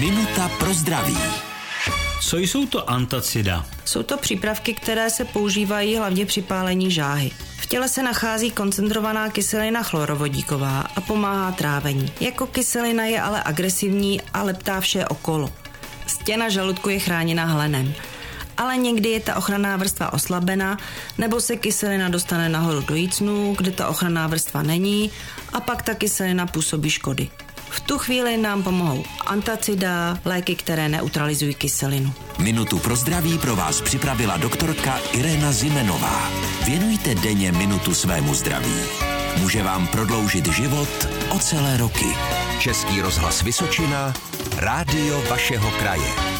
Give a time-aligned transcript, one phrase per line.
[0.00, 1.16] Minuta pro zdraví.
[2.20, 3.66] Co jsou to antacida?
[3.84, 7.30] Jsou to přípravky, které se používají hlavně při pálení žáhy.
[7.56, 12.12] V těle se nachází koncentrovaná kyselina chlorovodíková a pomáhá trávení.
[12.20, 15.52] Jako kyselina je ale agresivní a leptá vše okolo.
[16.06, 17.94] Stěna žaludku je chráněna hlenem.
[18.56, 20.78] Ale někdy je ta ochranná vrstva oslabena,
[21.18, 25.10] nebo se kyselina dostane nahoru do jícnu, kde ta ochranná vrstva není
[25.52, 27.28] a pak ta kyselina působí škody.
[27.78, 32.12] V tu chvíli nám pomohou antacida, léky, které neutralizují kyselinu.
[32.38, 36.30] Minutu pro zdraví pro vás připravila doktorka Irena Zimenová.
[36.66, 38.74] Věnujte denně minutu svému zdraví.
[39.36, 42.06] Může vám prodloužit život o celé roky.
[42.58, 44.14] Český rozhlas Vysočina,
[44.56, 46.37] rádio vašeho kraje.